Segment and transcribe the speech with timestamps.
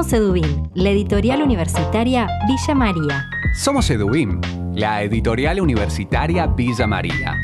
[0.00, 3.28] Somos Edubim, la editorial universitaria Villa María.
[3.54, 4.40] Somos Edubim,
[4.74, 7.36] la editorial universitaria Villa María.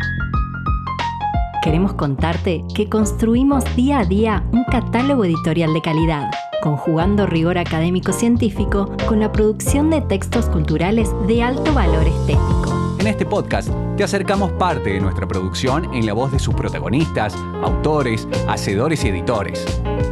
[1.62, 6.30] Queremos contarte que construimos día a día un catálogo editorial de calidad,
[6.62, 12.96] conjugando rigor académico-científico con la producción de textos culturales de alto valor estético.
[12.98, 13.68] En este podcast
[13.98, 19.09] te acercamos parte de nuestra producción en la voz de sus protagonistas, autores, hacedores y
[19.09, 19.62] editores,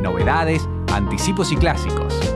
[0.03, 2.34] novedades, anticipos y clásicos.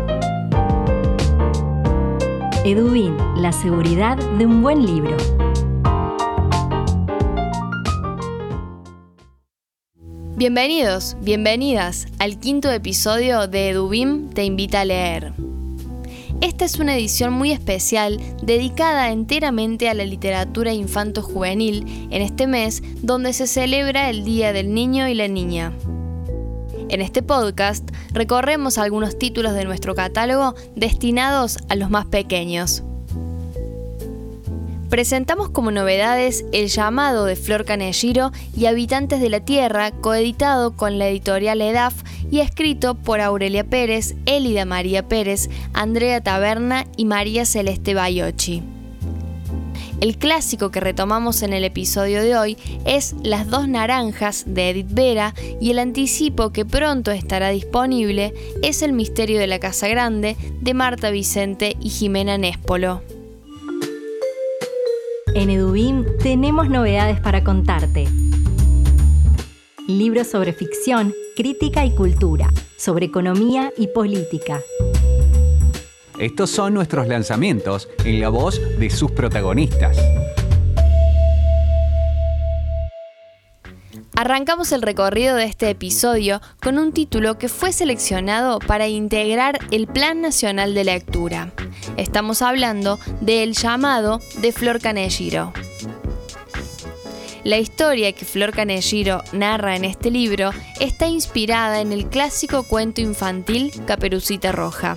[2.68, 5.16] Edubin, la seguridad de un buen libro.
[10.36, 15.32] Bienvenidos, bienvenidas al quinto episodio de Edubim Te invita a leer.
[16.42, 22.82] Esta es una edición muy especial dedicada enteramente a la literatura infanto-juvenil en este mes
[23.00, 25.72] donde se celebra el Día del Niño y la Niña.
[26.88, 32.82] En este podcast recorremos algunos títulos de nuestro catálogo destinados a los más pequeños.
[34.88, 40.98] Presentamos como novedades El llamado de Flor Canelliro y Habitantes de la Tierra, coeditado con
[40.98, 41.94] la editorial EDAF
[42.30, 48.62] y escrito por Aurelia Pérez, Elida María Pérez, Andrea Taberna y María Celeste Bayocci.
[50.00, 54.92] El clásico que retomamos en el episodio de hoy es Las dos naranjas de Edith
[54.92, 58.32] Vera y el anticipo que pronto estará disponible
[58.62, 63.02] es El misterio de la Casa Grande de Marta Vicente y Jimena Néspolo.
[65.34, 68.06] En Edubim tenemos novedades para contarte.
[69.88, 74.60] Libros sobre ficción, crítica y cultura, sobre economía y política.
[76.18, 79.96] Estos son nuestros lanzamientos en la voz de sus protagonistas.
[84.16, 89.86] Arrancamos el recorrido de este episodio con un título que fue seleccionado para integrar el
[89.86, 91.52] Plan Nacional de Lectura.
[91.96, 95.52] Estamos hablando de El llamado de Flor Canelliro.
[97.44, 103.00] La historia que Flor Canelliro narra en este libro está inspirada en el clásico cuento
[103.00, 104.96] infantil Caperucita Roja.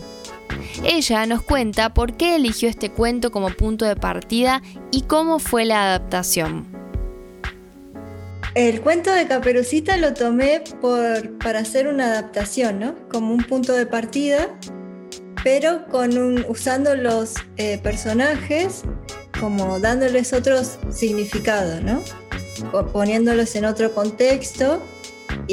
[0.83, 4.61] Ella nos cuenta por qué eligió este cuento como punto de partida
[4.91, 6.65] y cómo fue la adaptación.
[8.53, 10.61] El cuento de Caperucita lo tomé
[11.41, 12.95] para hacer una adaptación, ¿no?
[13.09, 14.49] Como un punto de partida,
[15.41, 18.83] pero con un, usando los eh, personajes
[19.39, 22.01] como dándoles otros significados, ¿no?
[22.91, 24.81] Poniéndolos en otro contexto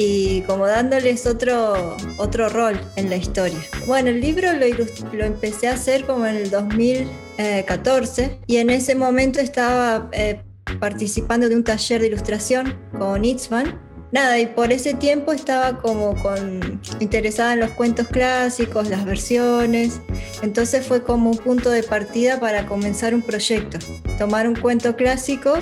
[0.00, 3.58] y como dándoles otro, otro rol en la historia.
[3.88, 4.66] Bueno, el libro lo,
[5.12, 10.40] lo empecé a hacer como en el 2014 y en ese momento estaba eh,
[10.78, 13.87] participando de un taller de ilustración con Itzman.
[14.10, 20.00] Nada, y por ese tiempo estaba como con, interesada en los cuentos clásicos, las versiones.
[20.42, 23.78] Entonces fue como un punto de partida para comenzar un proyecto.
[24.16, 25.58] Tomar un cuento clásico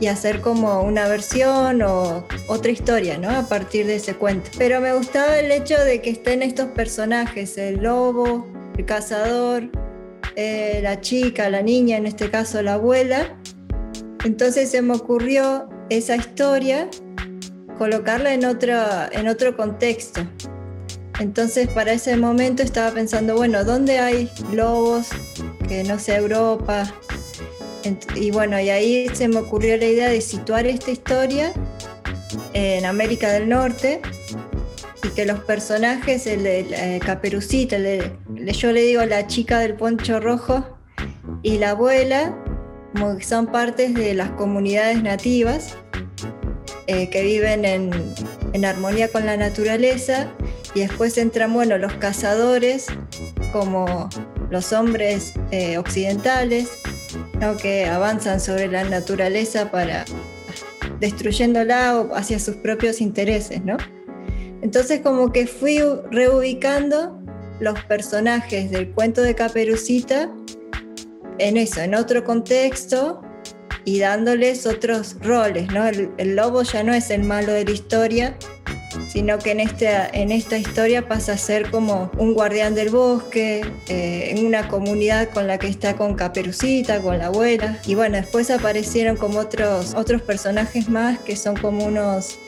[0.00, 3.30] y hacer como una versión o otra historia, ¿no?
[3.30, 4.50] A partir de ese cuento.
[4.58, 9.70] Pero me gustaba el hecho de que estén estos personajes, el lobo, el cazador,
[10.34, 13.38] eh, la chica, la niña, en este caso la abuela,
[14.24, 16.90] entonces se me ocurrió esa historia
[17.78, 18.74] colocarla en otro,
[19.12, 20.22] en otro contexto.
[21.18, 25.08] Entonces para ese momento estaba pensando, bueno, ¿dónde hay lobos
[25.68, 26.92] que no sea Europa?
[28.16, 31.52] Y bueno, y ahí se me ocurrió la idea de situar esta historia
[32.52, 34.00] en América del Norte
[35.04, 40.78] y que los personajes, el de Caperucita, yo le digo la chica del poncho rojo
[41.42, 42.36] y la abuela,
[43.20, 45.76] son partes de las comunidades nativas
[46.86, 50.32] eh, que viven en, armonía con la naturaleza
[50.74, 52.86] y después entran bueno, los cazadores
[53.52, 54.08] como
[54.50, 56.68] los hombres eh, occidentales
[57.60, 60.04] que avanzan sobre la naturaleza para
[61.00, 63.62] destruyéndola hacia sus propios intereses.
[63.64, 63.76] ¿no?
[64.62, 65.80] Entonces como que fui
[66.10, 67.20] reubicando
[67.60, 70.30] los personajes del cuento de Caperucita
[71.38, 73.22] en eso, en otro contexto
[73.86, 75.86] y dándoles otros roles, ¿no?
[75.86, 78.36] El, el, lobo ya no es el malo de la historia,
[79.08, 83.62] sino que en, este, en esta historia pasa a ser como un guardián del bosque,
[83.88, 87.78] eh, en una comunidad con la que está con Caperucita, con la abuela.
[87.86, 92.38] Y bueno, después aparecieron como otros, otros personajes más que son como unos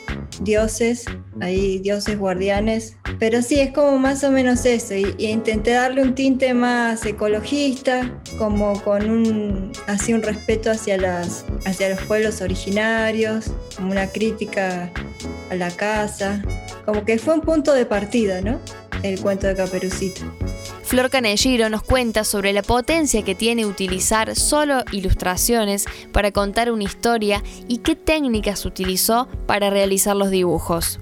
[0.41, 1.05] dioses,
[1.41, 2.95] ahí dioses guardianes.
[3.19, 4.95] Pero sí, es como más o menos eso.
[4.95, 11.45] Y, intenté darle un tinte más ecologista, como con un, así un respeto hacia, las,
[11.65, 14.91] hacia los pueblos originarios, como una crítica
[15.49, 16.38] a la casa.
[16.85, 18.59] Como que fue un punto de partida, ¿no?
[19.03, 20.21] El cuento de Caperucita.
[20.83, 26.83] Flor Canelliro nos cuenta sobre la potencia que tiene utilizar solo ilustraciones para contar una
[26.83, 30.99] historia y qué técnicas utilizó para realizar los dibujos.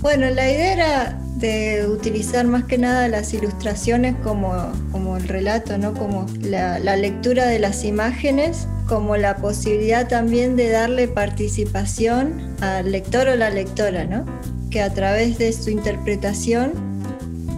[0.00, 4.52] Bueno, la idea era de utilizar más que nada las ilustraciones como,
[4.90, 5.94] como el relato, ¿no?
[5.94, 13.28] como la, lectura de las imágenes, como la posibilidad también de darle participación al lector
[13.28, 14.24] o la lectora, ¿no?
[14.70, 16.72] que a través de su interpretación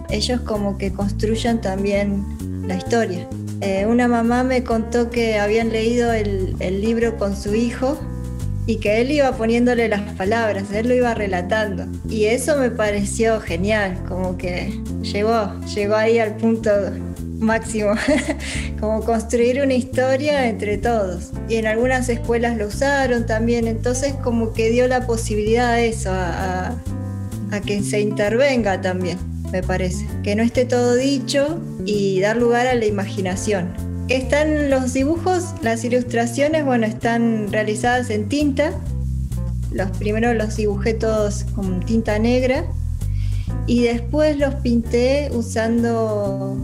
[0.09, 2.25] ellos como que construyan también
[2.67, 3.27] la historia.
[3.61, 7.99] Eh, una mamá me contó que habían leído el, libro con su hijo
[8.65, 11.85] y que él iba poniéndole las palabras, él lo iba relatando.
[12.09, 16.71] Y eso me pareció genial, como que llegó, llegó ahí al punto
[17.39, 17.93] máximo,
[18.79, 21.31] como construir una historia entre todos.
[21.49, 26.11] Y en algunas escuelas lo usaron también, entonces como que dio la posibilidad a eso,
[26.11, 26.75] a
[27.65, 29.17] que se intervenga también
[29.51, 30.07] me parece.
[30.23, 33.90] Que no esté todo dicho y dar lugar a la imaginación.
[34.11, 38.73] Están los dibujos, las ilustraciones, bueno, están realizadas en tinta.
[39.71, 42.65] Los primeros los dibujé todos con tinta negra
[43.67, 46.57] y después los pinté usando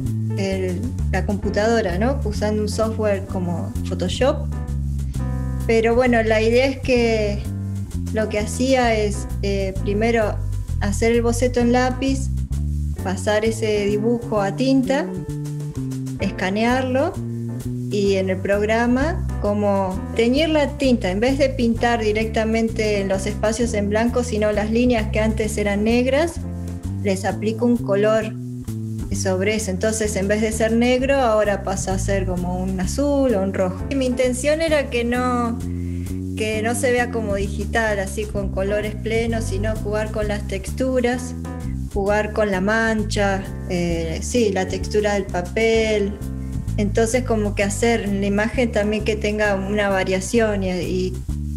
[1.13, 2.19] la computadora, ¿no?
[2.25, 4.45] Usando un software como Photoshop.
[5.67, 7.41] Pero bueno, la idea es que
[8.11, 10.35] lo que hacía es eh, primero
[10.81, 12.27] hacer el boceto en lápiz,
[13.05, 15.05] pasar ese dibujo a tinta,
[16.19, 17.13] escanearlo
[17.91, 23.25] y en el programa como teñir la tinta, en vez de pintar directamente en los
[23.25, 26.35] espacios en blanco, sino las líneas que antes eran negras,
[27.03, 28.33] les aplico un color
[29.15, 29.71] sobre eso.
[29.71, 33.53] Entonces, en vez de ser negro, ahora pasa a ser como un azul o un
[33.53, 33.83] rojo.
[33.95, 35.57] mi intención era que no,
[36.35, 41.33] que no se vea como digital, así con colores plenos, sino jugar con las texturas
[41.97, 46.13] jugar con la mancha, eh, sí, la textura del papel.
[46.77, 51.13] Entonces como que hacer la imagen también que tenga una variación y,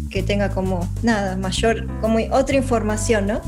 [0.09, 3.41] que tenga como nada, mayor, como otra información, ¿no?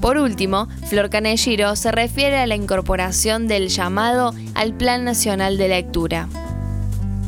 [0.00, 5.68] Por último, Flor Canelliro se refiere a la incorporación del llamado al Plan Nacional de
[5.68, 6.28] Lectura.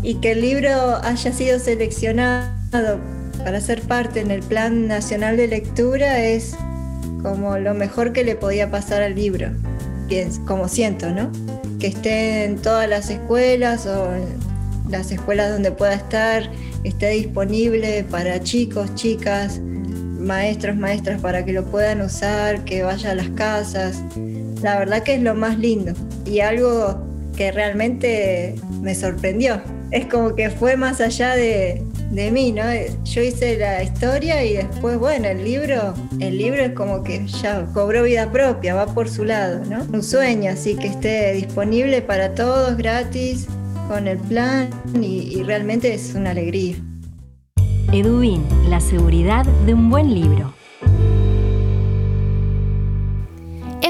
[0.03, 3.01] Y que el libro haya sido seleccionado
[3.39, 6.55] para ser parte en el Plan Nacional de Lectura es
[7.23, 9.51] como lo mejor que le podía pasar al libro,
[10.47, 11.31] como siento, ¿no?
[11.79, 14.09] Que esté en todas las escuelas o
[14.91, 16.51] las escuelas donde pueda estar,
[16.85, 23.15] esté disponible para chicos, chicas, maestros, maestras para que lo puedan usar, que vaya a
[23.15, 24.03] las casas.
[24.63, 25.93] La verdad que es lo más lindo
[26.27, 29.61] y algo que realmente me sorprendió.
[29.91, 32.63] Es como que fue más allá de, de mí, ¿no?
[33.05, 37.67] Yo hice la historia y después, bueno, el libro, el libro es como que ya
[37.75, 39.87] cobró vida propia, va por su lado, ¿no?
[39.93, 43.47] Un sueño, así que esté disponible para todos, gratis,
[43.89, 44.71] con el plan
[45.01, 46.77] y, y realmente es una alegría.
[47.93, 50.58] Edubin, la seguridad de un buen libro.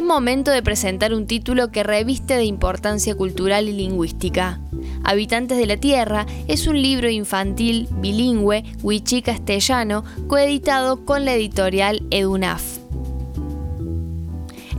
[0.09, 4.59] Momento de presentar un título que reviste de importancia cultural y lingüística.
[5.05, 12.79] Habitantes de la Tierra es un libro infantil bilingüe wichí-castellano coeditado con la editorial EDUNAF.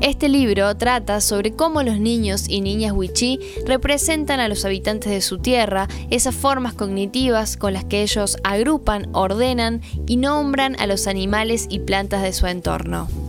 [0.01, 5.21] Este libro trata sobre cómo los niños y niñas wichí representan a los habitantes de
[5.21, 11.05] su tierra, esas formas cognitivas con las que ellos agrupan, ordenan y nombran a los
[11.05, 13.28] animales y plantas de su entorno.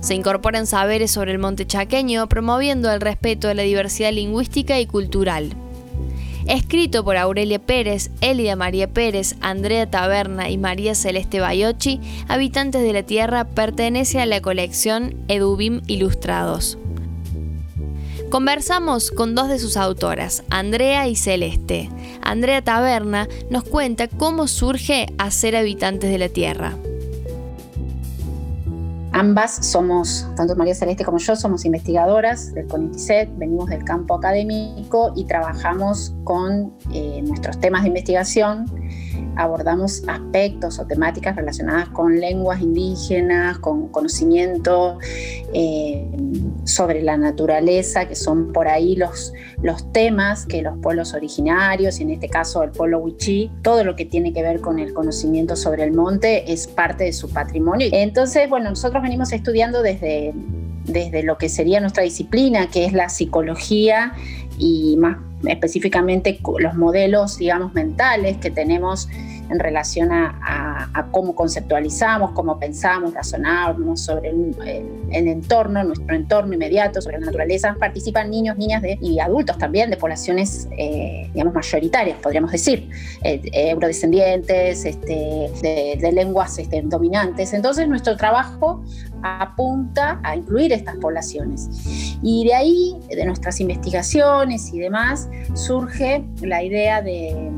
[0.00, 4.86] Se incorporan saberes sobre el monte chaqueño promoviendo el respeto a la diversidad lingüística y
[4.86, 5.50] cultural.
[6.46, 12.92] Escrito por Aurelia Pérez, Elida María Pérez, Andrea Taberna y María Celeste Bayocchi, Habitantes de
[12.92, 16.78] la Tierra pertenece a la colección Edubim Ilustrados.
[18.30, 21.90] Conversamos con dos de sus autoras, Andrea y Celeste.
[22.22, 26.76] Andrea Taberna nos cuenta cómo surge a ser habitantes de la Tierra.
[29.12, 35.12] Ambas somos, tanto María Celeste como yo, somos investigadoras del CONICET, venimos del campo académico
[35.16, 38.66] y trabajamos con eh, nuestros temas de investigación
[39.36, 44.98] abordamos aspectos o temáticas relacionadas con lenguas indígenas, con conocimiento
[45.54, 46.06] eh,
[46.64, 52.02] sobre la naturaleza, que son por ahí los, los temas que los pueblos originarios, y
[52.02, 55.56] en este caso el pueblo Wichí, todo lo que tiene que ver con el conocimiento
[55.56, 57.88] sobre el monte es parte de su patrimonio.
[57.92, 60.32] Entonces, bueno, nosotros venimos estudiando desde,
[60.84, 64.12] desde lo que sería nuestra disciplina, que es la psicología
[64.58, 65.16] y más
[65.46, 69.08] específicamente los modelos, digamos, mentales que tenemos
[69.50, 77.18] en relación a, cómo conceptualizamos, cómo pensamos, razonamos sobre el, entorno, nuestro entorno inmediato, sobre
[77.18, 77.74] la naturaleza.
[77.78, 82.88] Participan niños, niñas y adultos también de poblaciones, eh, digamos, mayoritarias, podríamos decir,
[83.22, 87.52] eh, eurodescendientes, este, de, lenguas este, dominantes.
[87.52, 88.82] Entonces, nuestro trabajo
[89.22, 91.68] apunta a incluir estas poblaciones.
[92.22, 97.50] Y de ahí, de nuestras investigaciones y demás, surge la idea de,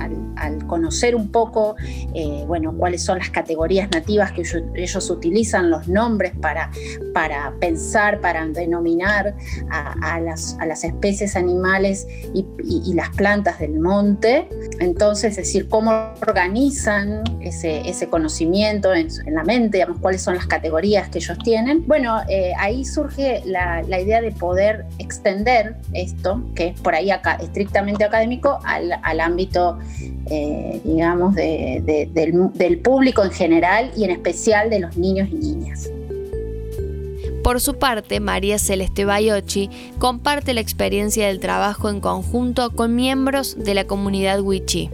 [0.00, 1.76] al, conocer un poco,
[2.14, 4.42] eh, bueno, cuáles son las categorías nativas que
[4.74, 6.70] ellos, utilizan, los nombres para,
[7.12, 9.34] para pensar, para denominar
[9.70, 12.44] a, las, a las, especies animales y,
[12.94, 14.48] las plantas del monte.
[14.80, 20.46] Entonces, es decir, cómo organizan ese, ese conocimiento en, la mente, digamos, cuáles son las
[20.46, 21.86] categorías que ellos tienen.
[21.86, 27.10] Bueno, eh, ahí surge la, la, idea de poder extender esto, que es por ahí
[27.10, 29.78] acá, estrictamente académico, al, al ámbito
[30.30, 35.90] eh, digamos, del, público en general y en especial de los niños y niñas.
[37.42, 43.56] Por su parte, María Celeste Bayocchi comparte la experiencia del trabajo en conjunto con miembros
[43.58, 44.90] de la comunidad Wichi.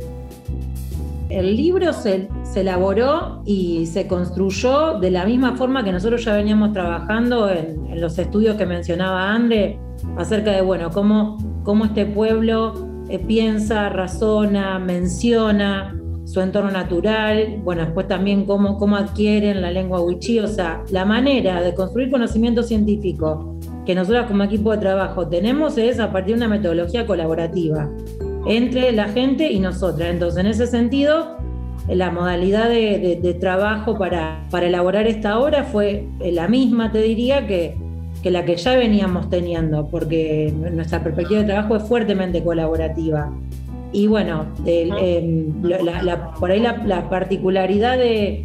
[1.28, 6.72] El libro se, elaboró y se construyó de la misma forma que nosotros ya veníamos
[6.72, 9.78] trabajando en, los estudios que mencionaba André,
[10.16, 17.82] acerca de, bueno, cómo, cómo este pueblo eh, piensa, razona, menciona su entorno natural, bueno,
[17.82, 22.64] después también cómo, cómo adquieren la lengua wichí, o sea, la manera de construir conocimiento
[22.64, 27.88] científico que nosotros como equipo de trabajo tenemos es a partir de una metodología colaborativa
[28.46, 30.10] entre la gente y nosotras.
[30.10, 31.36] Entonces, en ese sentido,
[31.88, 37.76] la modalidad de, trabajo para, para elaborar esta obra fue la misma, te diría, que,
[38.26, 43.32] que la que ya veníamos teniendo, porque nuestra perspectiva de trabajo es fuertemente colaborativa.
[43.92, 45.52] Y bueno, em,
[46.40, 48.44] por ahí la, particularidad de,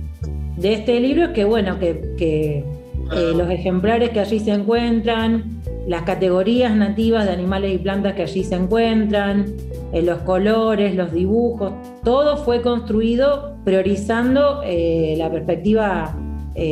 [0.62, 2.64] este libro es que, bueno, que,
[3.12, 5.46] eh, los ejemplares que allí se encuentran,
[5.88, 9.48] las categorías nativas de animales y plantas que allí se encuentran,
[9.94, 11.74] eh, los colores, los dibujos,
[12.04, 16.16] todo fue construido priorizando eh, la perspectiva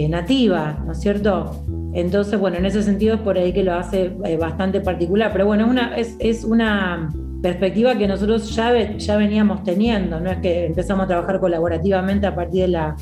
[0.09, 1.65] nativa, ¿no es cierto?
[1.93, 5.31] Entonces, bueno, en ese sentido es por ahí que lo hace eh, bastante particular.
[5.31, 7.09] Pero bueno, una, es, una
[7.41, 12.35] perspectiva que nosotros ya, ya veníamos teniendo, no es que empezamos a trabajar colaborativamente a
[12.35, 12.95] partir de la,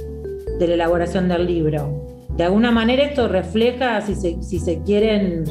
[0.59, 2.17] de la elaboración del libro.
[2.37, 5.45] De alguna manera esto refleja, si se, si se quieren,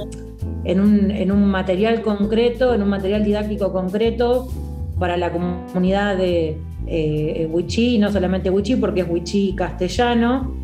[0.65, 4.49] en un, en un material concreto, en un material didáctico concreto
[4.99, 10.55] para la comunidad de eh, Wichí, no solamente Wichí, porque es Wichí castellano,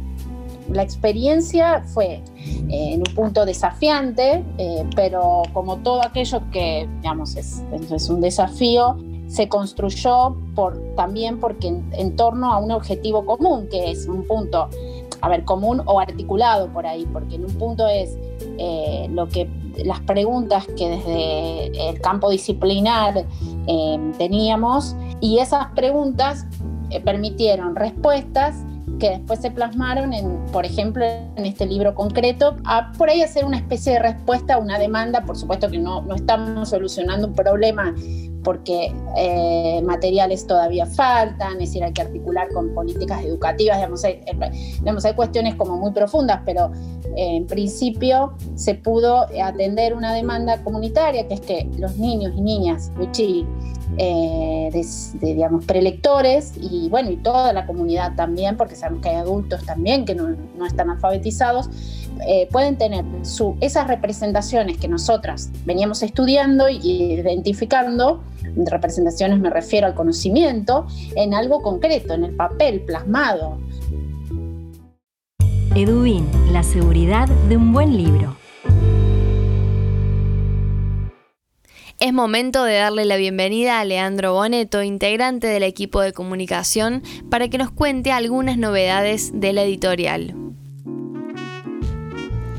[0.73, 7.37] la experiencia fue eh, en un punto desafiante, eh, pero como todo aquello que, digamos,
[7.37, 13.69] es, es un desafío, se construyó por, también porque en, torno a un objetivo común,
[13.71, 14.69] que es un punto,
[15.21, 18.19] a ver, común o articulado por ahí, porque en un punto es
[18.59, 19.49] eh, lo que
[19.85, 23.25] las preguntas que desde el campo disciplinar
[24.19, 26.45] teníamos y esas preguntas
[27.05, 28.67] permitieron respuestas
[28.99, 33.45] que después se plasmaron en, por ejemplo, en este libro concreto, a por ahí hacer
[33.45, 37.35] una especie de respuesta a una demanda, por supuesto que no, no estamos solucionando un
[37.35, 37.95] problema
[38.43, 44.21] porque eh, materiales todavía faltan, es decir, hay que articular con políticas educativas, digamos, hay,
[44.81, 46.73] digamos, hay cuestiones como muy profundas, pero
[47.17, 52.41] eh, en principio se pudo atender una demanda comunitaria, que es que los niños y
[52.41, 53.47] niñas, Luchi,
[53.99, 59.17] eh, de, digamos, prelectores y bueno, y toda la comunidad también, porque sabemos que hay
[59.17, 60.35] adultos también que no,
[60.67, 61.69] están alfabetizados,
[62.27, 68.23] eh, pueden tener su, esas representaciones que nosotras veníamos estudiando y identificando,
[68.67, 70.87] representaciones me refiero al conocimiento,
[71.17, 73.59] en algo concreto, en el papel plasmado.
[75.75, 78.42] Edubin, la seguridad de un buen libro.
[82.03, 87.49] Es momento de darle la bienvenida a Leandro Boneto, integrante del equipo de comunicación, para
[87.49, 90.35] que nos cuente algunas novedades de la editorial.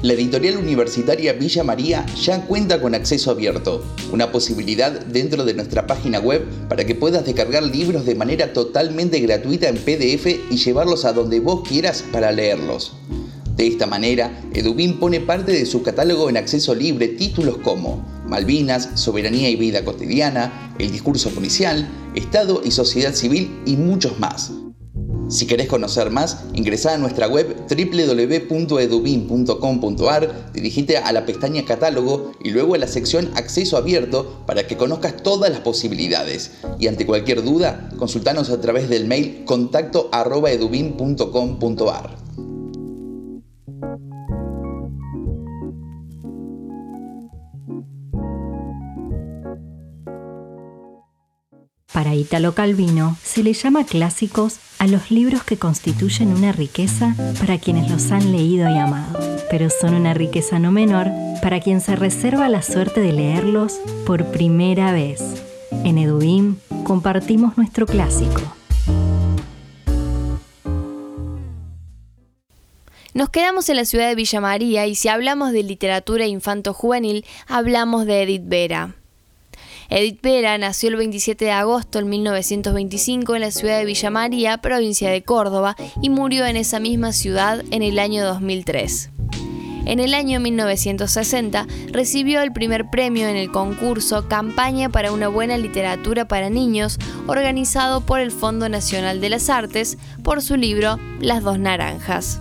[0.01, 3.83] La editorial universitaria Villa María ya cuenta con acceso abierto,
[4.13, 9.19] una posibilidad dentro de nuestra página web para que puedas descargar libros de manera totalmente
[9.19, 12.93] gratuita en PDF y llevarlos a donde vos quieras para leerlos.
[13.55, 18.89] De esta manera, Edubin pone parte de su catálogo en acceso libre títulos como Malvinas,
[18.95, 24.51] Soberanía y Vida Cotidiana, El Discurso Policial, Estado y Sociedad Civil y muchos más.
[25.29, 32.49] Si querés conocer más, ingresá a nuestra web www.edubin.com.ar, dirigite a la pestaña Catálogo y
[32.49, 36.51] luego a la sección Acceso abierto para que conozcas todas las posibilidades.
[36.79, 42.17] Y ante cualquier duda, consultanos a través del mail contacto@edubin.com.ar.
[51.93, 57.59] Para Italo Calvino se le llama clásicos a los libros que constituyen una riqueza para
[57.59, 59.19] quienes los han leído y amado,
[59.51, 61.11] pero son una riqueza no menor
[61.43, 65.21] para quien se reserva la suerte de leerlos por primera vez.
[65.83, 68.41] En Edubim compartimos nuestro clásico.
[73.13, 78.07] Nos quedamos en la ciudad de Villa María y si hablamos de literatura infanto-juvenil, hablamos
[78.07, 78.95] de Edith Vera.
[79.89, 84.57] Edith Vera nació el 27 de agosto de 1925 en la ciudad de Villa María,
[84.57, 89.09] provincia de Córdoba, y murió en esa misma ciudad en el año 2003.
[89.85, 95.57] En el año 1960 recibió el primer premio en el concurso Campaña para una buena
[95.57, 101.43] literatura para niños, organizado por el Fondo Nacional de las Artes, por su libro Las
[101.43, 102.39] dos naranjas.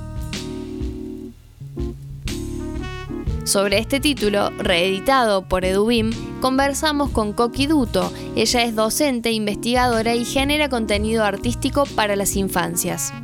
[3.45, 8.13] Sobre este título, reeditado por Edubim, conversamos con Coqui Duto.
[8.37, 13.15] Ella es docente, investigadora y genera contenido artístico para las infancias.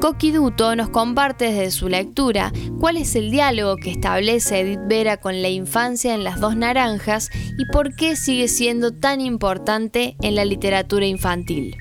[0.00, 5.16] Coqui Duto nos comparte desde su lectura cuál es el diálogo que establece Edith Vera
[5.16, 10.34] con la infancia en Las Dos Naranjas y por qué sigue siendo tan importante en
[10.34, 11.74] la literatura infantil.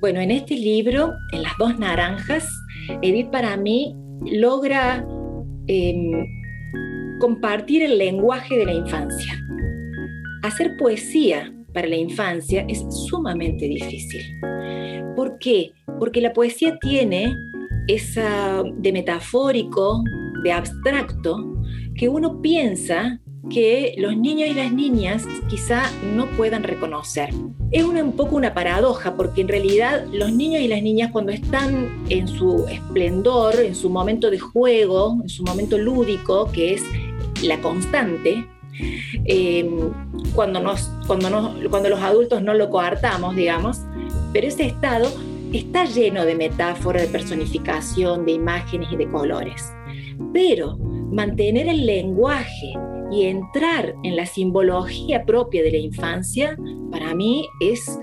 [0.00, 2.44] Bueno, en este libro, en Las Dos Naranjas,
[3.02, 5.04] Edith para mí logra
[5.68, 6.45] Em,
[7.18, 9.40] compartir el lenguaje de la infancia.
[10.42, 14.22] Hacer poesía para la infancia es sumamente difícil.
[15.14, 15.72] ¿Por qué?
[15.98, 17.34] Porque la poesía tiene
[17.88, 20.02] esa de metafórico,
[20.42, 21.54] de abstracto,
[21.94, 25.82] que uno piensa que los niños y las niñas quizá
[26.14, 27.30] no puedan reconocer.
[27.70, 32.04] Es un poco una paradoja porque en realidad los niños y las niñas cuando están
[32.08, 36.82] en su esplendor, en su momento de juego, en su momento lúdico, que es
[37.42, 38.46] la constante,
[39.24, 39.92] em,
[40.34, 43.80] cuando, nos, cuando, cuando los adultos no lo coartamos, digamos,
[44.32, 45.08] pero ese estado
[45.52, 49.72] está lleno de metáforas, de personificación, de imágenes y de colores.
[50.32, 52.74] Pero mantener el lenguaje
[53.10, 56.56] y entrar en la simbología propia de la infancia,
[56.90, 57.98] para mí es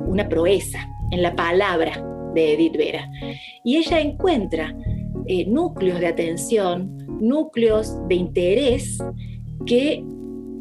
[0.00, 3.08] una proeza en la palabra de Edith Vera.
[3.64, 4.74] Y ella encuentra
[5.26, 8.98] eh, núcleos de atención, núcleos de interés
[9.66, 10.04] que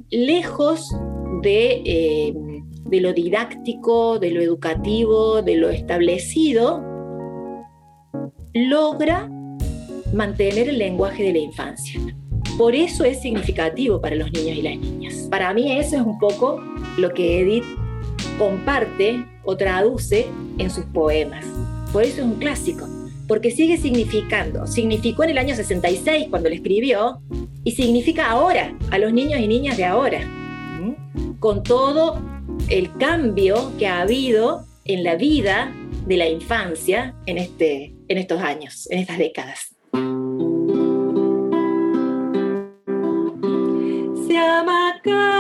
[0.10, 0.90] lejos
[1.42, 2.34] de, eh,
[2.86, 6.84] de lo didáctico, de lo educativo, de lo establecido,
[8.54, 9.30] logra
[10.14, 12.00] mantener el lenguaje de la infancia.
[12.58, 15.28] Por eso es significativo para los niños y las niñas.
[15.30, 16.60] Para mí eso es un poco
[16.98, 17.66] lo que Edith
[18.40, 20.26] comparte o traduce
[20.58, 21.46] en sus poemas.
[21.94, 22.88] Por eso es un clásico,
[23.28, 24.68] porque sigue significando.
[24.68, 27.22] Significó en el año 66 cuando lo escribió
[27.64, 30.22] y significa ahora, a los niños y niñas de ahora,
[31.40, 32.22] con todo
[32.70, 35.74] el cambio que ha habido en la vida
[36.06, 39.74] de la infancia en, este, en estos años, en estas décadas.
[44.98, 45.37] acá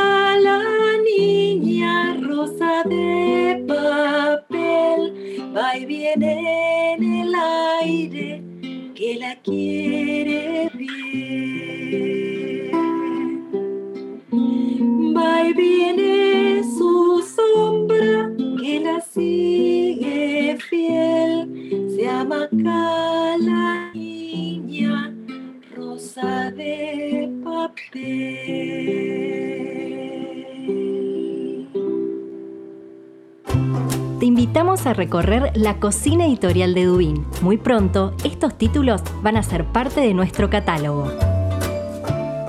[34.97, 37.25] recorrer la cocina editorial de Dubín.
[37.41, 41.11] Muy pronto, estos títulos van a ser parte de nuestro catálogo.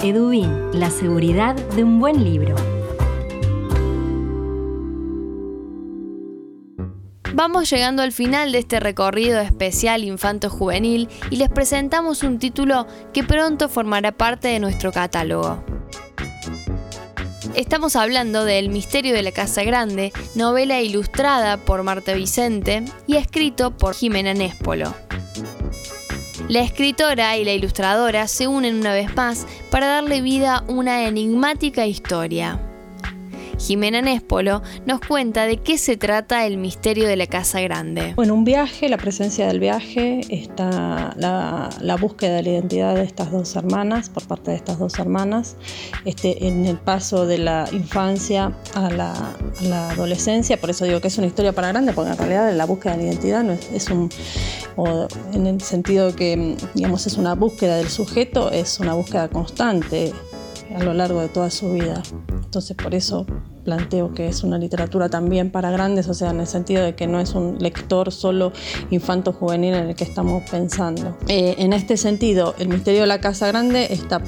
[0.02, 2.56] Edubín, la seguridad de un buen libro.
[7.34, 13.22] Vamos llegando al final de este recorrido especial infanto-juvenil y les presentamos un título que
[13.22, 15.62] pronto formará parte de nuestro catálogo.
[17.58, 23.16] Estamos hablando de El misterio de la Casa Grande, novela ilustrada por Marta Vicente y
[23.16, 24.94] escrito por Jimena Néspolo.
[26.48, 31.08] La escritora y la ilustradora se unen una vez más para darle vida a una
[31.08, 32.67] enigmática historia.
[33.58, 38.12] Jimena Néspolo nos cuenta de qué se trata el misterio de la Casa Grande.
[38.14, 43.32] Bueno, un viaje, la presencia del viaje, está la, búsqueda de la identidad de estas
[43.32, 45.56] dos hermanas, por parte de estas dos hermanas,
[46.04, 49.34] este, en el paso de la infancia a la,
[49.90, 52.96] adolescencia, por eso digo que es una historia para grande, porque en realidad la búsqueda
[52.96, 54.08] de la identidad no es, un,
[55.32, 60.12] en el sentido que digamos es una búsqueda del sujeto, es una búsqueda constante
[60.74, 62.02] a lo largo de toda su vida.
[62.30, 63.26] Entonces por eso
[63.64, 67.06] planteo que es una literatura también para grandes, o sea, en el sentido de que
[67.06, 68.52] no es un lector solo
[68.90, 71.16] infanto-juvenil en el que estamos pensando.
[71.28, 74.22] Eh, en este sentido, el misterio de la Casa Grande está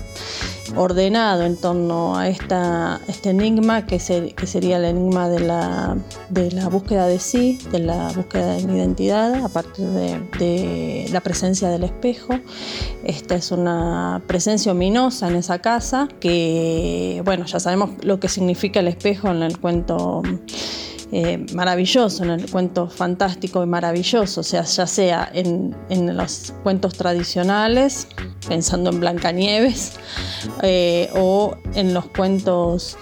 [0.76, 3.98] ordenado en torno a esta, este enigma que,
[4.36, 5.96] que sería el enigma de la,
[6.28, 11.08] de la, búsqueda de sí, de la búsqueda de la identidad a partir de, de,
[11.12, 12.38] la presencia del espejo.
[13.04, 18.80] Esta es una presencia ominosa en esa casa que, bueno, ya sabemos lo que significa
[18.80, 20.22] el espejo en el cuento
[21.12, 25.74] eh, maravilloso, en el cuento fantástico y maravilloso, o sea, ya sea en,
[26.16, 28.06] los cuentos tradicionales,
[28.46, 29.94] pensando en Blancanieves,
[30.62, 32.96] eh, o en los cuentos,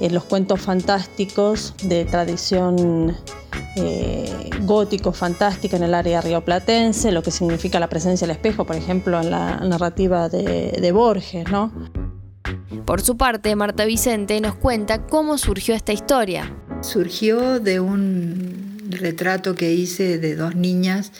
[0.00, 3.18] en los cuentos fantásticos de tradición
[3.76, 8.76] eh, gótico, fantástica en el área rioplatense, lo que significa la presencia del espejo, por
[8.76, 11.70] ejemplo, en la narrativa de, de Borges, ¿no?
[12.86, 16.56] Por su parte, Marta Vicente nos cuenta cómo surgió esta historia.
[16.82, 21.12] Surgió de un retrato que hice de dos niñas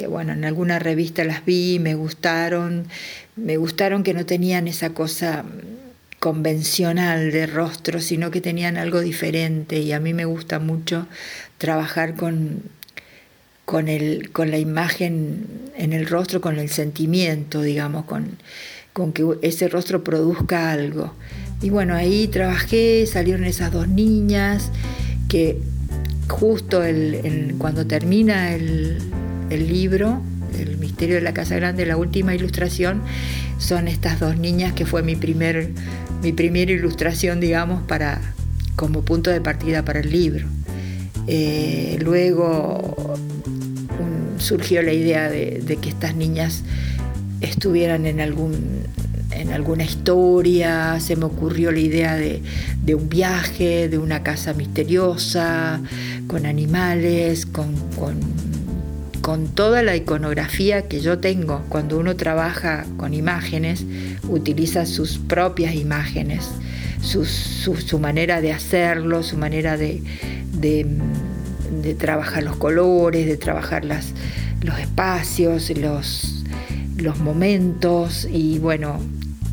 [0.00, 2.86] que bueno, en alguna revista las vi, me gustaron,
[3.36, 5.44] me gustaron que no tenían esa cosa
[6.18, 11.06] convencional de rostro, sino que tenían algo diferente y a mí me gusta mucho
[11.58, 12.62] trabajar con,
[13.66, 18.38] con, el, con la imagen en el rostro, con el sentimiento, digamos, con,
[18.94, 21.14] con que ese rostro produzca algo.
[21.62, 24.70] Y bueno, ahí trabajé, salieron esas dos niñas,
[25.28, 25.58] que
[26.28, 28.98] justo el, cuando termina el,
[29.50, 30.22] libro,
[30.58, 33.02] El misterio de la Casa Grande, la última ilustración,
[33.58, 35.70] son estas dos niñas que fue mi, primer,
[36.22, 38.20] mi primera ilustración, digamos, para,
[38.76, 40.46] como punto de partida para el libro.
[41.26, 43.18] Eh, luego
[44.38, 46.64] surgió la idea de que estas niñas
[47.40, 48.84] estuvieran en, algún,
[49.32, 52.42] en alguna historia, se me ocurrió la idea de,
[52.94, 55.80] un viaje, de una casa misteriosa,
[56.26, 61.62] con animales, con, con, toda la iconografía que yo tengo.
[61.68, 63.84] Cuando uno trabaja con imágenes,
[64.28, 66.48] utiliza sus propias imágenes,
[67.00, 70.02] su, manera de hacerlo, su manera de,
[70.52, 70.84] de,
[71.82, 74.14] de trabajar los colores, de trabajar las,
[74.62, 76.40] los espacios, los
[77.00, 79.00] los momentos y bueno,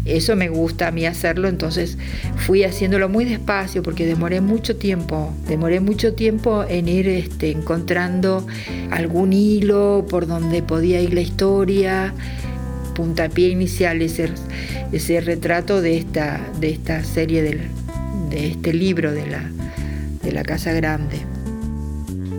[0.10, 1.98] eso me gusta a mí hacerlo, entonces
[2.36, 8.46] fui haciéndolo muy despacio porque demoré mucho tiempo, demoré mucho tiempo en ir este, encontrando
[8.92, 12.14] algún hilo por donde podía ir la historia,
[12.96, 14.30] puntapié inicial, ese,
[14.92, 17.60] ese retrato de esta, de esta serie, de,
[18.30, 19.50] de este libro de la,
[20.24, 21.18] de la Casa Grande.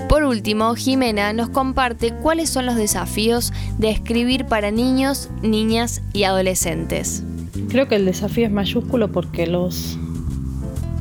[0.09, 6.25] Por último, Jimena nos comparte cuáles son los desafíos de escribir para niños, niñas y
[6.25, 7.23] adolescentes.
[7.69, 9.99] Creo que el desafío es mayúsculo porque los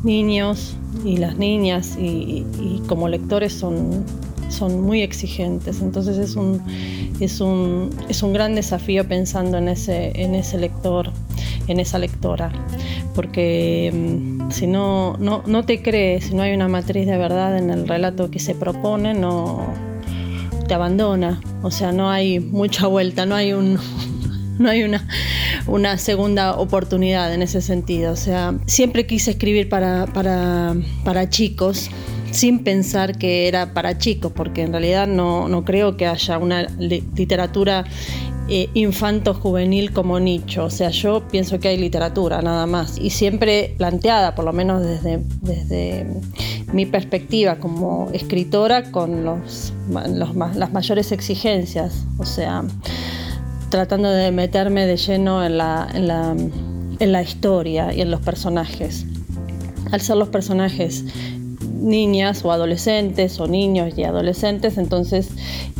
[0.02, 2.44] niños y las niñas y,
[2.86, 4.04] como lectores son,
[4.48, 5.80] son muy exigentes.
[5.80, 6.62] Entonces es un,
[7.20, 11.10] es un, es un gran desafío pensando en ese, en ese lector,
[11.66, 12.52] en esa lectora.
[13.14, 17.56] Porque mm, si no, no, no te crees, si no hay una matriz de verdad
[17.58, 19.66] en el relato que se propone, no
[20.66, 21.40] te abandona.
[21.62, 23.78] O sea, no hay mucha vuelta, no hay un.
[24.58, 25.06] No hay una,
[25.68, 28.12] una segunda oportunidad en ese sentido.
[28.12, 31.90] O sea, siempre quise escribir para, para, para chicos,
[32.30, 36.62] sin pensar que era para chicos, porque en realidad no, no creo que haya una
[36.78, 37.84] literatura
[38.50, 40.64] eh, infanto-juvenil como nicho.
[40.64, 42.96] O sea, yo pienso que hay literatura nada más.
[42.98, 46.06] Y siempre planteada, por lo menos desde, desde
[46.72, 52.06] mi perspectiva como escritora, con los, las mayores exigencias.
[52.16, 52.64] O sea,
[53.70, 56.34] tratando de meterme de lleno en la, en la,
[56.98, 59.04] en la historia y en los personajes.
[59.90, 61.04] Al ser los personajes
[61.78, 65.28] niñas o adolescentes o niños y adolescentes, entonces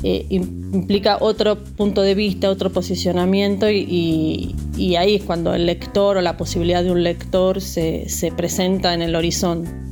[0.03, 4.55] eh, implica otro punto de vista, otro posicionamiento y,
[4.97, 9.03] ahí es cuando el lector o la posibilidad de un lector se, se presenta en
[9.03, 9.88] el horizonte.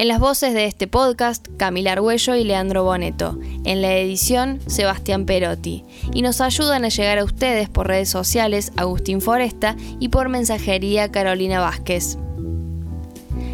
[0.00, 3.38] En las voces de este podcast, Camila Arguello y Leandro Boneto.
[3.66, 5.84] En la edición, Sebastián Perotti.
[6.14, 11.12] Y nos ayudan a llegar a ustedes por redes sociales Agustín Foresta y por mensajería
[11.12, 12.16] Carolina Vázquez.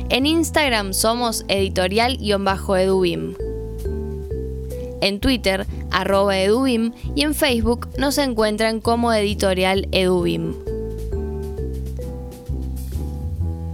[0.09, 3.35] En Instagram somos editorial-edubim.
[5.01, 10.55] En Twitter, arroba edubim y en Facebook nos encuentran como editorial edubim.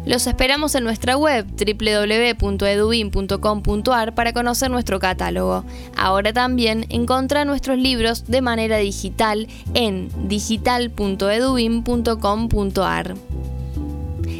[0.05, 5.65] Los esperamos en nuestra web www.edubim.com.ar para conocer nuestro catálogo.
[5.97, 13.15] Ahora también encontrá nuestros libros de manera digital en digital.edubim.com.ar.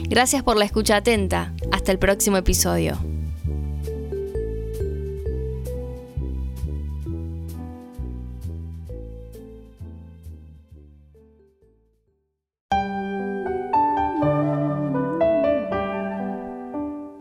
[0.09, 1.53] Gracias por la escucha atenta.
[1.71, 3.12] Hasta el próximo episodio.